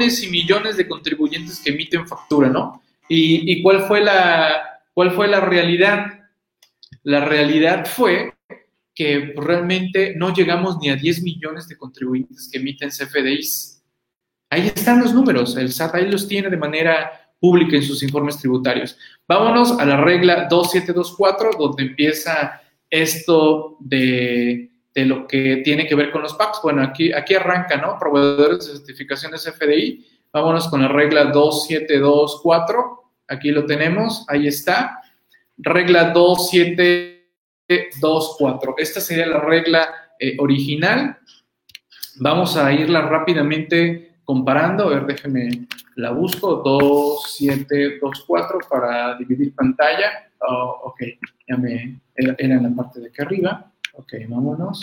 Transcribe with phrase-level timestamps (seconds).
[0.00, 2.82] y millones de contribuyentes que emiten factura, ¿no?
[3.08, 6.06] ¿Y, cuál, fue la, cuál fue la realidad?
[7.02, 8.34] La realidad fue
[8.94, 13.82] que realmente no llegamos ni a 10 millones de contribuyentes que emiten CFDIs.
[14.50, 17.10] Ahí están los números, el SAT ahí los tiene de manera
[17.40, 18.96] pública en sus informes tributarios.
[19.26, 22.60] Vámonos a la regla 2724, donde empieza
[22.90, 26.60] esto de, de lo que tiene que ver con los PACs.
[26.62, 27.98] Bueno, aquí, aquí arranca, ¿no?
[27.98, 30.06] Proveedores de certificaciones FDI.
[30.32, 33.12] Vámonos con la regla 2724.
[33.28, 35.02] Aquí lo tenemos, ahí está.
[35.58, 38.74] Regla 2724.
[38.78, 41.18] Esta sería la regla eh, original.
[42.18, 44.84] Vamos a irla rápidamente comparando.
[44.84, 46.62] A ver, déjeme, la busco.
[46.64, 50.30] 2724 para dividir pantalla.
[50.40, 51.02] Oh, ok,
[51.48, 53.72] ya me, era, en la parte de acá arriba.
[53.94, 54.80] Ok, vámonos.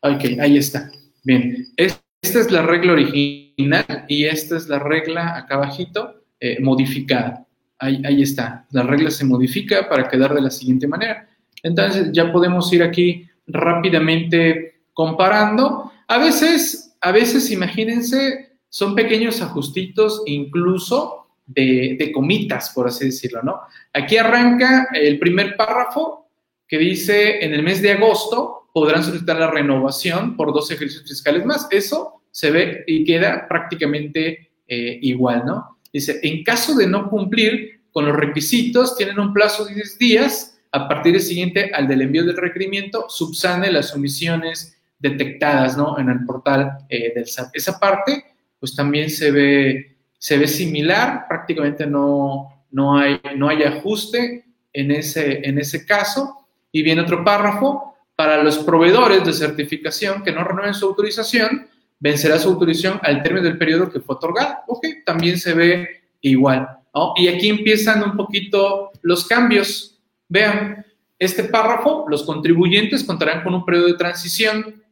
[0.00, 0.90] Ok, ahí está.
[1.22, 7.46] Bien, esta es la regla original y esta es la regla acá abajito eh, modificada.
[7.78, 8.66] Ahí, ahí está.
[8.70, 11.28] La regla se modifica para quedar de la siguiente manera.
[11.62, 15.92] Entonces ya podemos ir aquí rápidamente comparando.
[16.08, 23.42] A veces, a veces, imagínense, son pequeños ajustitos incluso de, de, comitas, por así decirlo,
[23.42, 23.60] ¿no?
[23.92, 26.29] Aquí arranca el primer párrafo
[26.70, 31.44] que dice, en el mes de agosto podrán solicitar la renovación por dos ejercicios fiscales
[31.44, 31.66] más.
[31.72, 35.78] Eso se ve y queda prácticamente eh, igual, ¿no?
[35.92, 40.60] Dice, en caso de no cumplir con los requisitos, tienen un plazo de 10 días
[40.70, 45.98] a partir del siguiente al del envío del requerimiento, subsane las omisiones detectadas, ¿no?
[45.98, 47.50] En el portal eh, del SAT.
[47.52, 48.24] Esa parte,
[48.60, 54.92] pues también se ve, se ve similar, prácticamente no, no, hay, no hay ajuste en
[54.92, 56.39] ese, en ese caso.
[56.72, 57.90] Y viene otro párrafo,
[58.20, 61.66] para los proveedores de certificación que no renueven su autorización,
[61.98, 64.56] vencerá su autorización al término del periodo que fue otorgado.
[64.66, 66.68] Ok, también se ve igual.
[67.16, 69.98] Y aquí empiezan un poquito los cambios.
[70.28, 70.84] Vean,
[71.18, 74.82] este párrafo, los contribuyentes contarán con un periodo de transición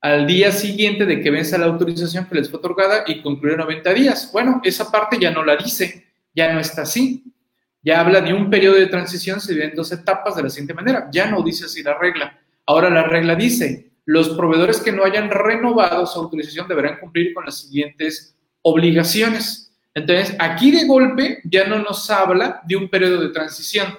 [0.00, 3.92] al día siguiente de que venza la autorización que les fue otorgada y concluye 90
[3.92, 4.30] días.
[4.32, 7.24] Bueno, esa parte ya no la dice, ya no está así
[7.84, 10.74] ya habla de un periodo de transición, se divide en dos etapas de la siguiente
[10.74, 11.08] manera.
[11.12, 12.40] Ya no dice así la regla.
[12.66, 17.44] Ahora la regla dice, los proveedores que no hayan renovado su autorización deberán cumplir con
[17.44, 19.76] las siguientes obligaciones.
[19.94, 23.94] Entonces, aquí de golpe ya no nos habla de un periodo de transición,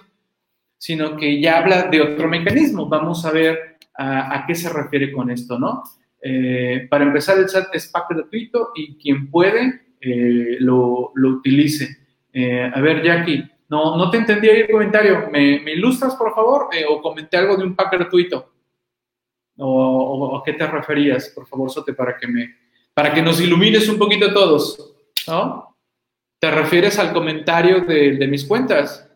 [0.77, 2.89] sino que ya habla de otro mecanismo.
[2.89, 5.83] Vamos a ver a, qué se refiere con esto, ¿no?
[6.21, 11.97] Eh, para empezar, el chat es pack gratuito y quien puede eh, lo, utilice.
[12.33, 15.29] Eh, a ver, Jackie, no, no te entendí el comentario.
[15.31, 16.69] ¿Me, ilustras, por favor?
[16.71, 18.51] Eh, ¿O comenté algo de un pack gratuito?
[19.57, 22.55] ¿O, a qué te referías, por favor, Sote, para que, me,
[22.93, 24.93] para que nos ilumines un poquito todos?
[25.27, 25.75] ¿No?
[26.39, 29.09] ¿Te refieres al comentario de, mis cuentas?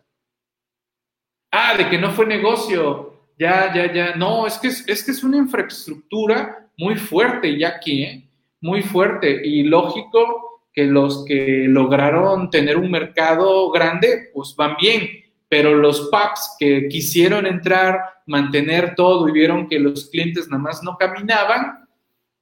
[1.52, 3.28] Ah, de que no fue negocio.
[3.38, 4.14] Ya, ya, ya.
[4.16, 8.26] No, es que es, es que es una infraestructura muy fuerte ya aquí, ¿eh?
[8.62, 15.08] Muy fuerte y lógico que los que lograron tener un mercado grande, pues van bien,
[15.48, 20.82] pero los pubs que quisieron entrar, mantener todo y vieron que los clientes nada más
[20.82, 21.88] no caminaban,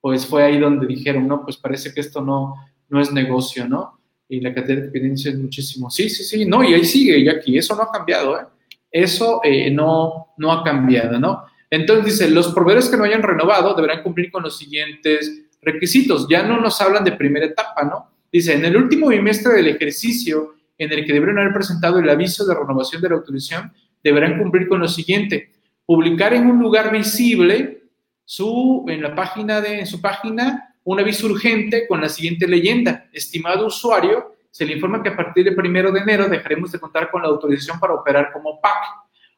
[0.01, 2.55] pues fue ahí donde dijeron, no, pues parece que esto no,
[2.89, 3.99] no es negocio, ¿no?
[4.29, 5.91] Y la cantidad de experiencia es muchísimo.
[5.91, 8.45] Sí, sí, sí, no, y ahí sigue, y aquí, eso no ha cambiado, ¿eh?
[8.91, 11.45] Eso eh, no, no ha cambiado, ¿no?
[11.71, 16.27] Entonces dice, los proveedores que no hayan renovado deberán cumplir con los siguientes requisitos.
[16.29, 18.11] Ya no nos hablan de primera etapa, ¿no?
[18.33, 22.47] Dice, en el último bimestre del ejercicio en el que deberán haber presentado el aviso
[22.47, 23.73] de renovación de la autorización,
[24.03, 25.53] deberán cumplir con lo siguiente,
[25.87, 27.83] publicar en un lugar visible
[28.25, 33.09] su, en, la página de, en su página un aviso urgente con la siguiente leyenda.
[33.13, 37.11] Estimado usuario, se le informa que a partir del primero de enero dejaremos de contar
[37.11, 38.77] con la autorización para operar como PAC.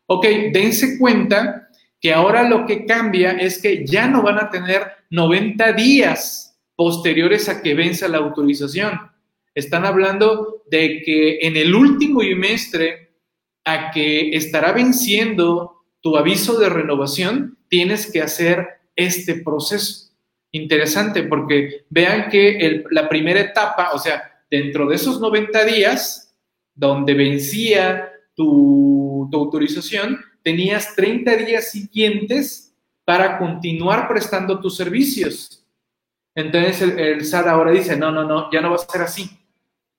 [0.07, 1.69] Ok, dense cuenta
[2.01, 6.50] que ahora lo que cambia es que ya no van a tener 90 días
[6.81, 8.99] posteriores a que venza la autorización.
[9.55, 13.11] Están hablando de que en el último bimestre
[13.67, 18.67] a que estará venciendo tu aviso de renovación, tienes que hacer
[18.97, 20.15] este proceso.
[20.53, 26.35] Interesante, porque vean que la primera etapa, o sea, dentro de esos 90 días,
[26.75, 32.75] donde vencía tu, tu autorización, tenías 30 días siguientes
[33.05, 35.61] para continuar prestando tus servicios.
[36.35, 39.31] Entonces el, SAT ahora dice, no, no, no, ya no va a ser así.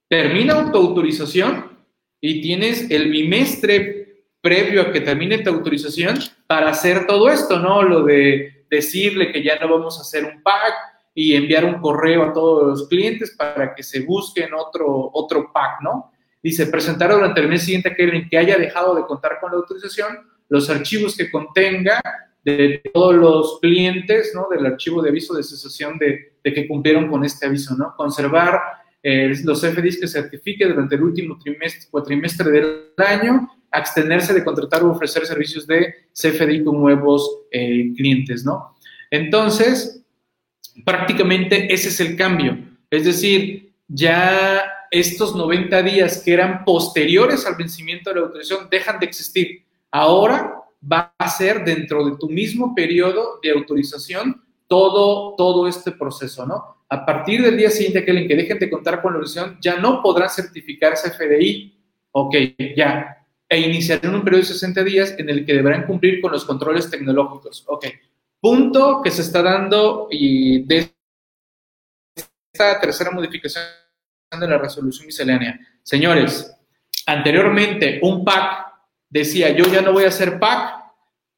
[0.07, 1.77] Termina tu autorización
[2.19, 7.83] y tienes el bimestre previo a que termine tu autorización para hacer todo esto, ¿no?
[7.83, 12.23] Lo de decirle que ya no vamos a hacer un pack, y enviar un correo
[12.23, 16.11] a todos los clientes para que se busquen otro, otro pack, ¿no?
[16.41, 20.19] Dice, presentar durante el mes siguiente aquel que haya dejado de contar con la autorización
[20.49, 22.01] los archivos que contenga
[22.43, 24.47] de todos los clientes, ¿no?
[24.49, 27.95] Del archivo de aviso de cesación de, que cumplieron con este aviso, ¿no?
[27.95, 28.59] Conservar
[29.03, 34.83] eh, los FDIs que certifique durante el último trimestre, cuatrimestre del año, abstenerse de contratar
[34.83, 38.75] o ofrecer servicios de CFDI con nuevos eh, clientes, ¿no?
[39.09, 40.03] Entonces,
[40.83, 42.57] prácticamente ese es el cambio.
[42.89, 48.99] Es decir, ya estos 90 días que eran posteriores al vencimiento de la autorización dejan
[48.99, 49.65] de existir.
[49.89, 56.45] Ahora va a ser dentro de tu mismo periodo de autorización todo, todo este proceso,
[56.45, 56.85] ¿no?
[56.89, 59.77] A partir del día siguiente, aquel en que dejen de contar con la autorización, ya
[59.77, 61.77] no podrán certificarse FDI.
[62.11, 62.35] Ok,
[62.75, 63.25] ya.
[63.47, 66.89] E iniciarán un periodo de 60 días en el que deberán cumplir con los controles
[66.89, 67.63] tecnológicos.
[67.67, 67.85] Ok.
[68.39, 70.93] Punto que se está dando y de
[72.15, 73.63] esta tercera modificación
[74.39, 75.59] de la resolución miscelánea.
[75.83, 76.53] Señores,
[77.05, 78.70] anteriormente un PAC
[79.11, 80.81] decía, yo ya no voy a hacer PAC,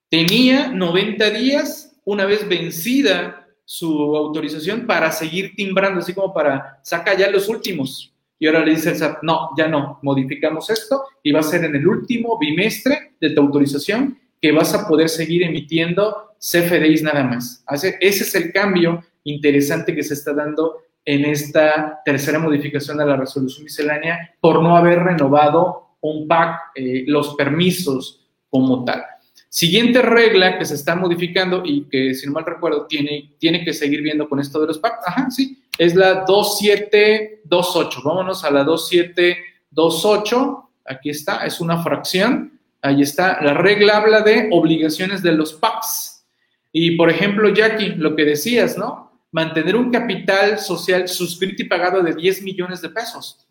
[0.09, 7.17] tenía 90 días una vez vencida su autorización para seguir timbrando, así como para sacar
[7.17, 8.13] ya los últimos.
[8.39, 11.63] Y ahora le dice el SAT, no, ya no, modificamos esto y va a ser
[11.63, 17.23] en el último bimestre de tu autorización que vas a poder seguir emitiendo CFDIs nada
[17.23, 17.63] más.
[17.71, 23.15] Ese es el cambio interesante que se está dando en esta tercera modificación de la
[23.15, 29.03] resolución miscelánea por no haber renovado un PAC, eh, los permisos como tal.
[29.49, 33.71] Siguiente regla que se está modificando y que, si no mal recuerdo, tiene, tiene que
[33.73, 38.01] seguir viendo con esto de los PAC, ajá, sí, es la 2728.
[38.03, 40.69] Vámonos a la 2728.
[40.85, 42.59] Aquí está, es una fracción.
[42.81, 43.41] Ahí está.
[43.41, 46.25] La regla habla de obligaciones de los PACs.
[46.71, 49.03] Y, por ejemplo, Jackie, lo que decías, ¿no?
[49.33, 53.45] mantener un capital social suscrito y pagado de 10 millones de pesos.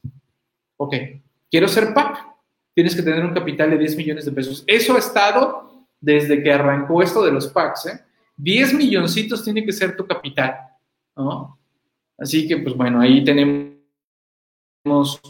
[0.77, 0.95] Ok,
[1.51, 2.25] quiero ser PAC,
[2.75, 4.65] tienes que tener un capital de 10 millones de pesos.
[4.67, 7.87] Eso ha estado desde que arrancó esto de los PACs.
[7.87, 8.01] ¿eh?
[8.37, 10.57] 10 milloncitos tiene que ser tu capital.
[11.17, 11.59] ¿no?
[12.19, 13.73] Así que, pues bueno, ahí tenemos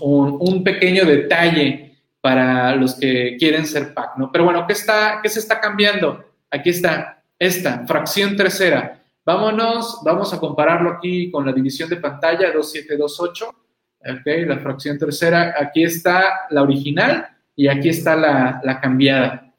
[0.00, 4.30] un, un, pequeño detalle para los que quieren ser PAC, ¿no?
[4.30, 6.24] Pero bueno, ¿qué, está, ¿qué se está cambiando?
[6.50, 12.50] Aquí está, esta, fracción tercera Vámonos, vamos a compararlo aquí con la división de pantalla
[12.52, 13.54] 2728.
[14.04, 15.54] Ok, la fracción tercera.
[15.58, 19.52] Aquí está la original y aquí está la, cambiada.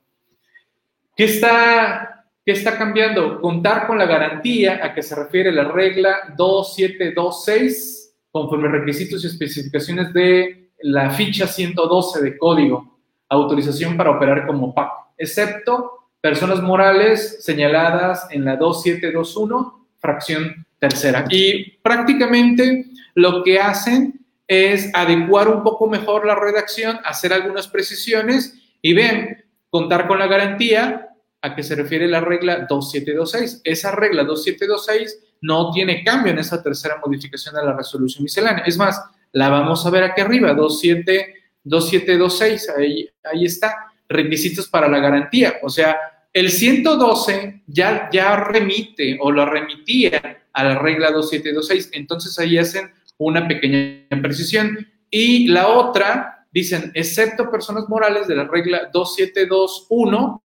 [1.15, 3.39] ¿Qué está, ¿Qué está cambiando?
[3.39, 10.11] Contar con la garantía a que se refiere la regla 2726 conforme requisitos y especificaciones
[10.13, 12.99] de la ficha 112 de código,
[13.29, 21.25] autorización para operar como PAC, excepto personas morales señaladas en la 2721, fracción tercera.
[21.29, 28.55] Y prácticamente lo que hacen es adecuar un poco mejor la redacción, hacer algunas precisiones
[28.81, 31.09] y ven, contar con la garantía
[31.41, 33.61] a que se refiere la regla 2726.
[33.63, 38.63] Esa regla 2726 no tiene cambio en esa tercera modificación de la resolución miscelánea.
[38.65, 39.01] Es más,
[39.33, 45.55] la vamos a ver aquí arriba, 27, 2726, ahí, ahí está, requisitos para la garantía.
[45.63, 45.97] O sea,
[46.31, 52.91] el 112 ya, ya remite o lo remitía a la regla 2726, entonces ahí hacen
[53.25, 54.77] una pequeña precisión.
[55.09, 60.43] Y la otra, dicen, excepto personas morales de la regla 2721,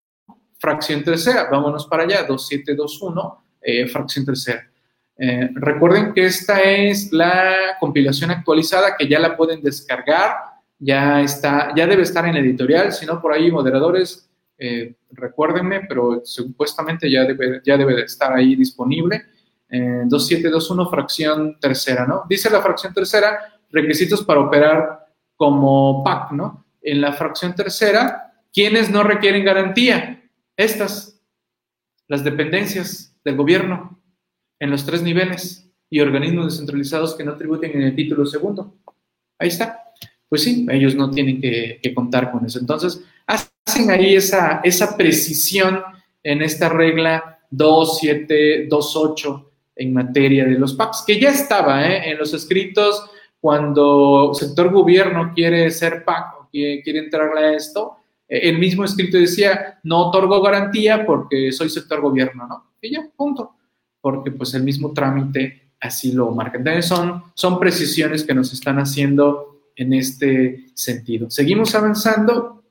[0.58, 4.68] fracción tercera, vámonos para allá, 2721, eh, fracción tercera.
[5.16, 10.36] Eh, recuerden que esta es la compilación actualizada que ya la pueden descargar,
[10.78, 16.22] ya está, ya debe estar en editorial, si no por ahí moderadores eh, recuérdenme, pero
[16.24, 19.22] supuestamente ya debe, ya debe de estar ahí disponible.
[19.70, 22.22] 2721, fracción tercera, ¿no?
[22.28, 23.38] Dice la fracción tercera,
[23.70, 25.06] requisitos para operar
[25.36, 26.64] como PAC, ¿no?
[26.80, 30.22] En la fracción tercera, ¿quiénes no requieren garantía?
[30.56, 31.20] Estas,
[32.06, 34.02] las dependencias del gobierno
[34.58, 38.78] en los tres niveles y organismos descentralizados que no tributen en el título segundo.
[39.38, 39.84] Ahí está.
[40.28, 42.58] Pues sí, ellos no tienen que, que contar con eso.
[42.58, 45.82] Entonces, hacen ahí esa, esa precisión
[46.22, 49.47] en esta regla 2728
[49.78, 52.10] en materia de los PACs, que ya estaba ¿eh?
[52.10, 57.96] en los escritos cuando sector gobierno quiere ser PAC o quiere, quiere entrarle a esto,
[58.28, 62.72] eh, el mismo escrito decía, no otorgo garantía porque soy sector gobierno, ¿no?
[62.82, 63.56] Y ya, punto.
[64.00, 66.58] Porque pues el mismo trámite así lo marca.
[66.58, 71.30] Entonces son, son precisiones que nos están haciendo en este sentido.
[71.30, 72.64] Seguimos avanzando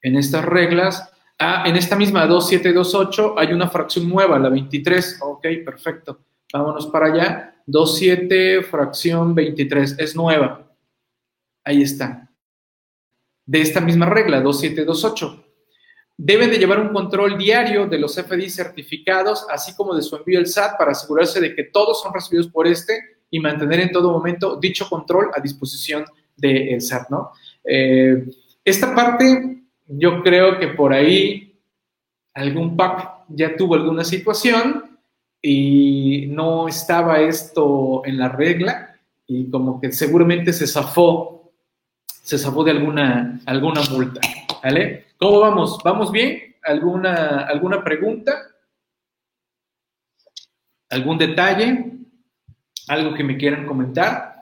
[0.00, 1.10] en estas reglas.
[1.44, 5.18] Ah, en esta misma 2728 hay una fracción nueva, la 23.
[5.22, 6.20] Ok, perfecto.
[6.52, 7.56] Vámonos para allá.
[7.66, 10.72] 27 fracción 23 es nueva.
[11.64, 12.30] Ahí está.
[13.44, 15.44] De esta misma regla, 2728.
[16.16, 20.38] Deben de llevar un control diario de los FDI certificados, así como de su envío
[20.38, 24.12] al SAT para asegurarse de que todos son recibidos por este y mantener en todo
[24.12, 26.04] momento dicho control a disposición
[26.36, 27.32] del SAT, ¿no?
[27.64, 28.26] Eh,
[28.64, 29.61] esta parte,
[29.98, 31.60] yo creo que por ahí
[32.34, 34.98] algún PAC ya tuvo alguna situación
[35.40, 38.96] y no estaba esto en la regla
[39.26, 41.52] y como que seguramente se zafó,
[42.06, 44.20] se zafó de alguna, alguna multa,
[44.62, 45.06] ¿vale?
[45.18, 45.78] ¿Cómo vamos?
[45.84, 46.56] ¿Vamos bien?
[46.62, 48.32] ¿Alguna, alguna pregunta?
[50.90, 51.92] ¿Algún detalle?
[52.88, 54.40] ¿Algo que me quieran comentar?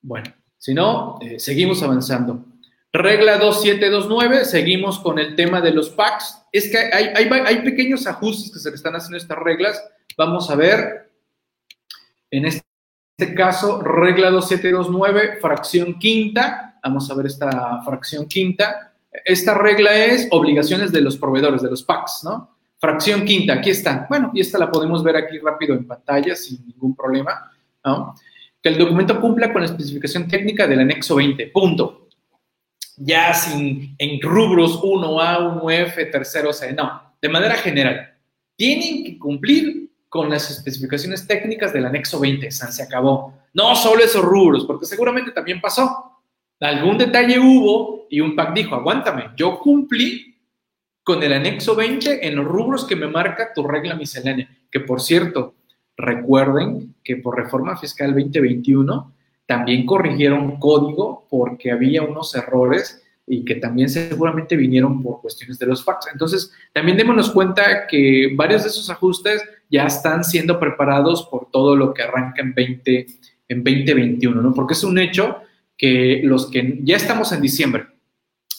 [0.00, 2.47] Bueno, si no, eh, seguimos avanzando.
[2.92, 6.42] Regla 2729, seguimos con el tema de los packs.
[6.50, 9.82] Es que hay, pequeños ajustes que se le están haciendo estas reglas.
[10.16, 11.10] Vamos a ver,
[12.30, 16.78] en este caso, regla 2729, fracción quinta.
[16.82, 18.94] Vamos a ver esta fracción quinta.
[19.22, 22.56] Esta regla es obligaciones de los proveedores, de los packs, ¿no?
[22.78, 24.06] Fracción quinta, aquí está.
[24.08, 27.52] Bueno, y esta la podemos ver aquí rápido en pantalla sin ningún problema,
[27.84, 28.14] ¿no?
[28.62, 32.07] Que el documento cumpla con la especificación técnica del anexo 20, punto
[32.98, 38.14] ya sin en rubros 1A, 1F, tercero no, de manera general.
[38.56, 43.34] Tienen que cumplir con las especificaciones técnicas del anexo 20, San se acabó.
[43.52, 46.20] No solo esos rubros, porque seguramente también pasó.
[46.60, 50.36] Algún detalle hubo y un PAC dijo, aguántame, yo cumplí
[51.04, 55.00] con el anexo 20 en los rubros que me marca tu regla miscelánea, que por
[55.00, 55.54] cierto,
[55.96, 59.12] recuerden que por reforma fiscal 2021
[59.48, 65.64] también corrigieron código porque había unos errores y que también seguramente vinieron por cuestiones de
[65.64, 66.08] los fax.
[66.12, 71.74] Entonces, también démonos cuenta que varios de esos ajustes ya están siendo preparados por todo
[71.76, 73.06] lo que arranca en, 20,
[73.48, 74.52] en 2021, ¿no?
[74.52, 75.38] Porque es un hecho
[75.78, 77.86] que los que ya estamos en diciembre,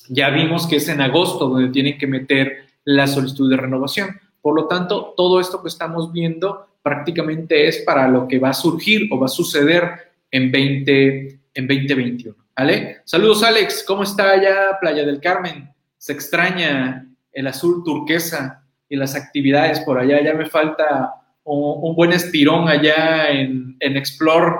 [0.09, 4.19] ya vimos que es en agosto donde tienen que meter la solicitud de renovación.
[4.41, 8.53] Por lo tanto, todo esto que estamos viendo prácticamente es para lo que va a
[8.53, 12.35] surgir o va a suceder en, 20, en 2021.
[12.57, 12.97] ¿Vale?
[13.05, 13.83] Saludos, Alex.
[13.87, 15.69] ¿Cómo está allá Playa del Carmen?
[15.97, 20.21] Se extraña el azul turquesa y las actividades por allá.
[20.21, 24.55] Ya me falta un, buen estirón allá en, en Explore,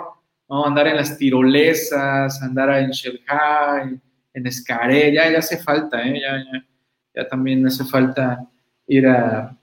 [0.50, 0.66] ¿no?
[0.66, 4.00] andar en las tirolesas, andar en Shelhai,
[4.34, 5.14] en Escaré.
[5.14, 6.22] Ya, ya hace falta, ¿eh?
[6.22, 6.44] ya,
[7.14, 8.48] ya, también hace falta
[8.88, 9.58] ir a,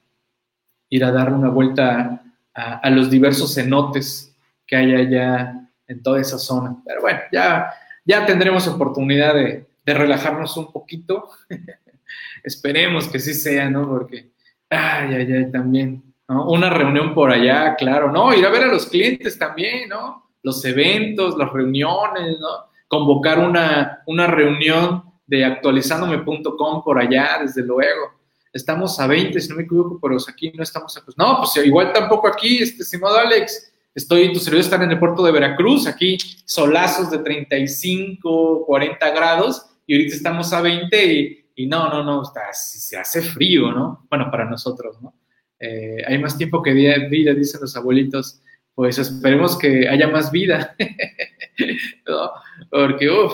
[0.90, 2.22] ir a dar una vuelta
[2.54, 4.34] a los diversos cenotes
[4.66, 6.76] que hay allá en toda esa zona.
[6.84, 7.72] Pero bueno, ya,
[8.04, 11.28] ya tendremos oportunidad de, relajarnos un poquito.
[12.42, 13.88] Esperemos que sí sea, ¿no?
[13.88, 14.30] Porque,
[14.68, 16.48] ay, ay, ay, también, ¿no?
[16.48, 18.34] Una reunión por allá, claro, ¿no?
[18.34, 20.30] Ir a ver a los clientes también, ¿no?
[20.42, 22.48] Los eventos, las reuniones, ¿no?
[22.88, 28.16] Convocar una, una reunión de actualizandome.com por allá, desde luego.
[28.52, 31.02] Estamos a 20, si no me equivoco, pero aquí no estamos a...
[31.16, 33.72] No, pues igual tampoco aquí, este, estimado Alex.
[33.96, 39.70] Estoy, tus servidores están en el puerto de Veracruz, aquí solazos de 35, 40 grados,
[39.86, 44.06] y ahorita estamos a 20 y, no, no, no, está, se hace frío, ¿no?
[44.10, 45.14] Bueno, para nosotros, ¿no?
[45.58, 48.42] Eh, hay más tiempo que vida, dicen los abuelitos,
[48.74, 50.76] pues esperemos que haya más vida,
[52.06, 52.32] ¿no?
[52.70, 53.32] Porque, uff,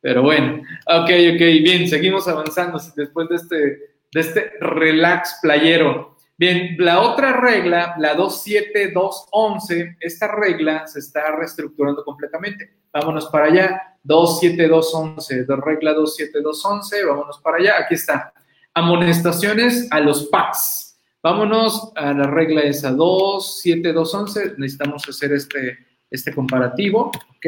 [0.00, 6.16] pero bueno, ok, ok, bien, seguimos avanzando después de este, de este relax playero.
[6.40, 12.78] Bien, la otra regla, la 27211, esta regla se está reestructurando completamente.
[12.90, 13.98] Vámonos para allá.
[14.04, 17.72] 27211, de regla 27211, vámonos para allá.
[17.80, 18.32] Aquí está.
[18.72, 20.98] Amonestaciones a los PACs.
[21.22, 24.54] Vámonos a la regla esa 27211.
[24.56, 25.78] Necesitamos hacer este,
[26.10, 27.46] este comparativo, ¿ok?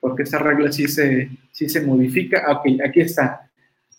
[0.00, 2.46] Porque esta regla sí se, sí se modifica.
[2.52, 3.47] Ok, aquí está.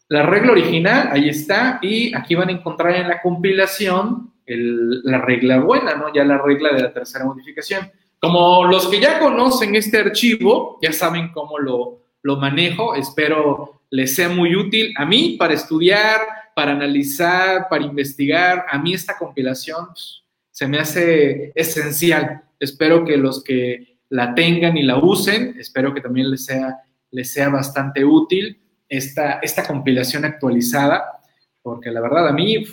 [0.09, 5.59] La regla original, ahí está, y aquí van a encontrar en la compilación la regla
[5.59, 6.11] buena, ¿no?
[6.11, 7.91] Ya la regla de la tercera modificación.
[8.19, 14.15] Como los que ya conocen este archivo, ya saben cómo lo, lo manejo, espero les
[14.15, 16.19] sea muy útil a mí para estudiar,
[16.55, 18.65] para analizar, para investigar.
[18.69, 22.43] A mí esta compilación pues, se me hace esencial.
[22.59, 26.77] Espero que los que la tengan y la usen, espero que también les sea,
[27.11, 28.59] les sea bastante útil
[28.89, 31.21] esta, esta compilación actualizada,
[31.61, 32.65] porque la verdad a mí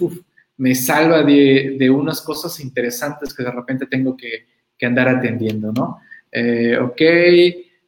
[0.57, 4.47] me salva de, unas cosas interesantes que de repente tengo que,
[4.83, 6.01] andar atendiendo, ¿no?
[6.31, 7.01] Eh, ok,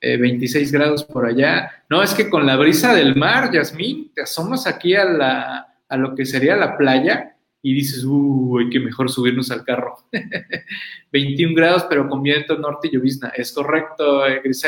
[0.01, 1.85] 26 eh, grados por allá.
[1.91, 5.97] No, es que con la brisa del mar, Yasmín, te asomas aquí a, la, a
[5.97, 9.97] lo que sería la playa y dices, uy, que mejor subirnos al carro.
[11.13, 13.29] 21 grados, pero con viento norte y llovizna.
[13.37, 14.57] Es correcto, eh, Grisel.